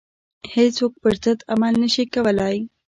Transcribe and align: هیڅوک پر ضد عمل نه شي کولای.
هیڅوک 0.55 0.93
پر 1.01 1.13
ضد 1.23 1.39
عمل 1.53 1.73
نه 1.83 1.89
شي 1.93 2.03
کولای. 2.13 2.57